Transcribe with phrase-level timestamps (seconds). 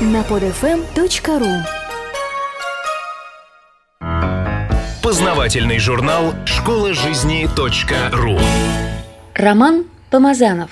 [0.00, 1.62] на podfm.ru
[5.02, 7.46] Познавательный журнал «Школа жизни
[8.12, 8.38] .ру»
[9.34, 10.70] Роман Помазанов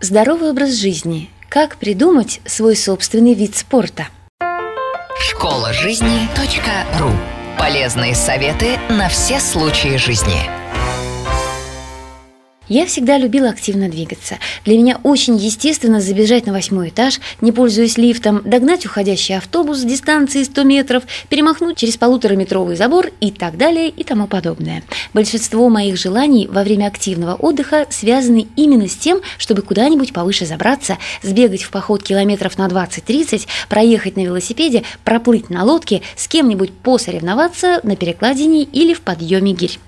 [0.00, 1.28] Здоровый образ жизни.
[1.48, 4.06] Как придумать свой собственный вид спорта?
[5.18, 6.28] Школа жизни
[7.00, 7.10] .ру
[7.58, 10.48] Полезные советы на все случаи жизни.
[12.68, 14.38] Я всегда любила активно двигаться.
[14.64, 19.84] Для меня очень естественно забежать на восьмой этаж, не пользуясь лифтом, догнать уходящий автобус с
[19.84, 24.82] дистанции 100 метров, перемахнуть через полутораметровый забор и так далее и тому подобное.
[25.14, 30.98] Большинство моих желаний во время активного отдыха связаны именно с тем, чтобы куда-нибудь повыше забраться,
[31.22, 37.80] сбегать в поход километров на 20-30, проехать на велосипеде, проплыть на лодке, с кем-нибудь посоревноваться
[37.82, 39.78] на перекладине или в подъеме гирь.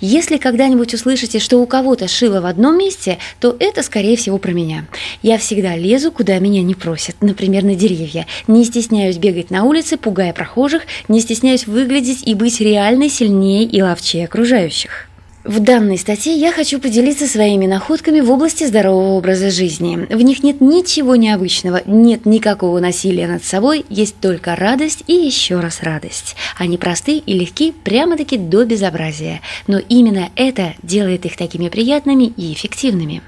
[0.00, 4.52] Если когда-нибудь услышите, что у кого-то шило в одном месте, то это, скорее всего, про
[4.52, 4.86] меня.
[5.22, 8.26] Я всегда лезу, куда меня не просят, например, на деревья.
[8.46, 13.82] Не стесняюсь бегать на улице, пугая прохожих, не стесняюсь выглядеть и быть реально сильнее и
[13.82, 15.09] ловчее окружающих.
[15.42, 20.06] В данной статье я хочу поделиться своими находками в области здорового образа жизни.
[20.10, 25.60] В них нет ничего необычного, нет никакого насилия над собой, есть только радость и еще
[25.60, 26.36] раз радость.
[26.58, 32.52] Они просты и легки прямо-таки до безобразия, но именно это делает их такими приятными и
[32.52, 33.22] эффективными.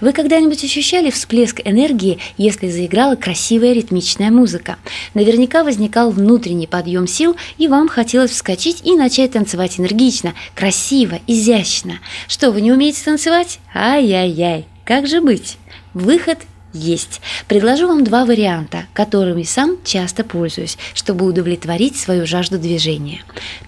[0.00, 4.78] Вы когда-нибудь ощущали всплеск энергии, если заиграла красивая ритмичная музыка?
[5.14, 11.51] Наверняка возникал внутренний подъем сил, и вам хотелось вскочить и начать танцевать энергично, красиво, изящно,
[11.52, 12.00] изящно.
[12.28, 13.58] Что, вы не умеете танцевать?
[13.74, 15.58] Ай-яй-яй, как же быть?
[15.94, 16.38] Выход
[16.72, 17.20] есть.
[17.48, 23.22] Предложу вам два варианта, которыми сам часто пользуюсь, чтобы удовлетворить свою жажду движения.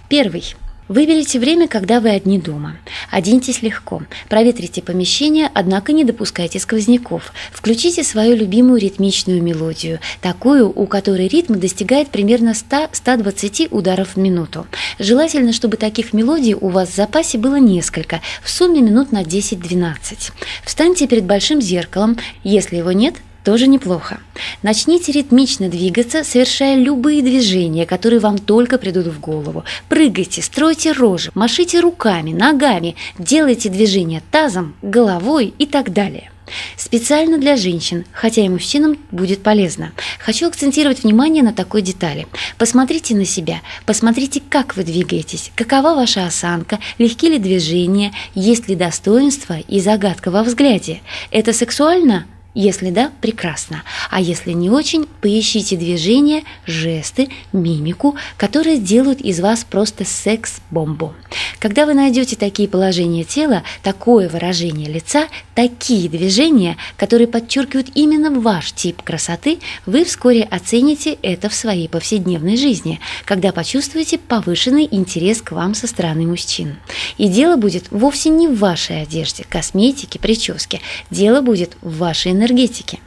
[0.09, 0.55] Первый–
[0.87, 2.77] Выберите время, когда вы одни дома.
[3.09, 4.03] Оденьтесь легко.
[4.29, 7.33] Проветрите помещение, однако не допускайте сквозняков.
[7.51, 14.67] Включите свою любимую ритмичную мелодию, такую, у которой ритм достигает примерно 100-120 ударов в минуту.
[14.99, 20.31] Желательно, чтобы таких мелодий у вас в запасе было несколько, в сумме минут на 10-12.
[20.63, 22.17] Встаньте перед большим зеркалом.
[22.43, 23.15] Если его нет,
[23.45, 24.19] тоже неплохо.
[24.63, 29.63] Начните ритмично двигаться, совершая любые движения, которые вам только придут в голову.
[29.87, 36.31] Прыгайте, стройте рожи, машите руками, ногами, делайте движения тазом, головой и так далее.
[36.75, 39.93] Специально для женщин, хотя и мужчинам будет полезно.
[40.19, 42.27] Хочу акцентировать внимание на такой детали.
[42.57, 48.75] Посмотрите на себя, посмотрите, как вы двигаетесь, какова ваша осанка, легки ли движения, есть ли
[48.75, 51.01] достоинство и загадка во взгляде.
[51.31, 52.25] Это сексуально?
[52.55, 53.83] Если да, прекрасно.
[54.09, 61.13] А если не очень, поищите движения, жесты, мимику, которые делают из вас просто секс-бомбу.
[61.59, 68.71] Когда вы найдете такие положения тела, такое выражение лица, такие движения, которые подчеркивают именно ваш
[68.71, 75.51] тип красоты, вы вскоре оцените это в своей повседневной жизни, когда почувствуете повышенный интерес к
[75.51, 76.77] вам со стороны мужчин.
[77.17, 80.79] И дело будет вовсе не в вашей одежде, косметике, прическе.
[81.11, 82.99] Дело будет в вашей энергии энергетики.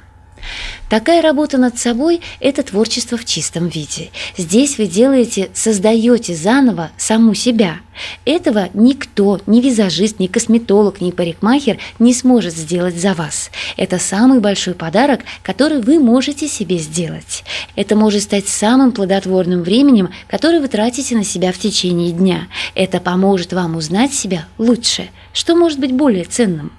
[0.89, 4.11] Такая работа над собой– это творчество в чистом виде.
[4.39, 7.81] Здесь вы делаете, создаете заново саму себя.
[8.25, 13.51] Этого никто, ни визажист, ни косметолог, ни парикмахер не сможет сделать за вас.
[13.77, 17.45] Это самый большой подарок, который вы можете себе сделать.
[17.77, 22.47] Это может стать самым плодотворным временем, которое вы тратите на себя в течение дня.
[22.75, 25.11] Это поможет вам узнать себя лучше.
[25.35, 26.73] Что может быть более ценным?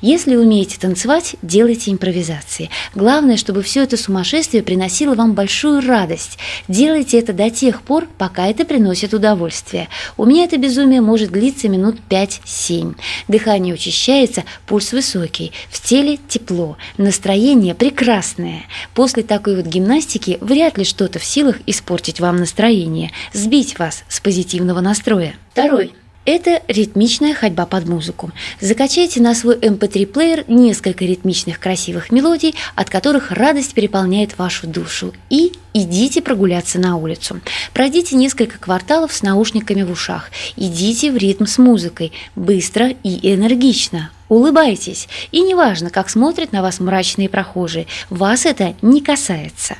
[0.00, 2.70] Если умеете танцевать, делайте импровизации.
[2.94, 6.38] Главное, чтобы все это сумасшествие приносило вам большую радость.
[6.68, 9.88] Делайте это до тех пор, пока это приносит удовольствие.
[10.16, 12.94] У меня это безумие может длиться минут 5-7.
[13.28, 18.62] Дыхание учащается, пульс высокий, в теле тепло, настроение прекрасное.
[18.94, 24.20] После такой вот гимнастики вряд ли что-то в силах испортить вам настроение, сбить вас с
[24.20, 25.34] позитивного настроя.
[25.52, 25.92] Второй.
[26.26, 28.32] Это ритмичная ходьба под музыку.
[28.60, 35.14] Закачайте на свой MP3-плеер эм несколько ритмичных красивых мелодий, от которых радость переполняет вашу душу.
[35.30, 37.40] И идите прогуляться на улицу.
[37.72, 40.30] Пройдите несколько кварталов с наушниками в ушах.
[40.56, 44.10] Идите в ритм с музыкой, быстро и энергично.
[44.28, 49.76] Улыбайтесь, и неважно, как смотрят на вас мрачные прохожие, вас это не касается.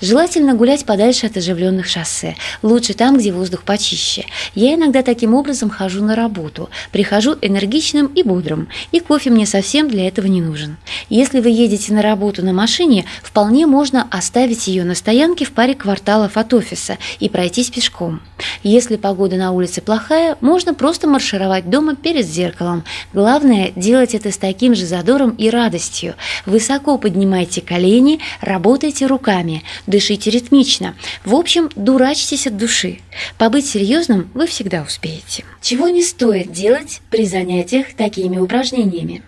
[0.00, 4.24] Желательно гулять подальше от оживленных шоссе, лучше там, где воздух почище.
[4.54, 9.88] Я иногда таким образом хожу на работу, прихожу энергичным и бодрым, и кофе мне совсем
[9.88, 10.76] для этого не нужен.
[11.08, 15.74] Если вы едете на работу на машине, вполне можно оставить ее на стоянке в паре
[15.74, 18.20] кварталов от офиса и пройтись пешком.
[18.62, 22.84] Если погода на улице плохая, можно просто маршировать дома перед зеркалом.
[23.12, 26.14] Главное– делать это с таким же задором и радостью.
[26.46, 30.94] Высоко поднимайте колени, работайте руками, дышите ритмично.
[31.24, 33.00] В общем, дурачьтесь от души.
[33.38, 35.44] Побыть серьезным вы всегда успеете.
[35.60, 39.22] Чего не стоит делать при занятиях такими упражнениями?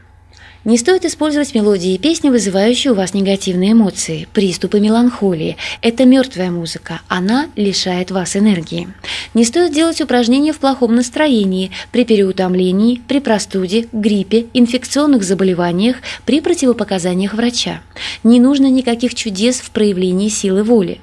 [0.64, 5.56] Не стоит использовать мелодии и песни, вызывающие у вас негативные эмоции, приступы меланхолии.
[5.80, 8.88] Это мертвая музыка, она лишает вас энергии.
[9.34, 16.40] Не стоит делать упражнения в плохом настроении, при переутомлении, при простуде, гриппе, инфекционных заболеваниях, при
[16.40, 17.80] противопоказаниях врача.
[18.22, 21.00] Не нужно никаких чудес в проявлении силы воли.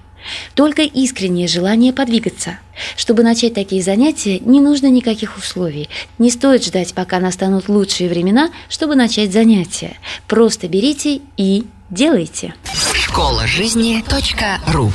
[0.56, 2.60] Только искреннее желание подвигаться.
[2.96, 5.90] Чтобы начать такие занятия, не нужно никаких условий.
[6.18, 9.98] Не стоит ждать, пока настанут лучшие времена, чтобы начать занятия.
[10.28, 12.54] Просто берите и делайте.
[12.94, 14.04] Школа жизни
[14.72, 14.92] .ру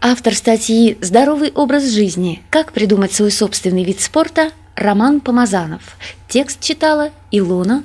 [0.00, 2.42] Автор статьи «Здоровый образ жизни.
[2.50, 5.96] Как придумать свой собственный вид спорта» Роман Помазанов.
[6.28, 7.84] Текст читала Илона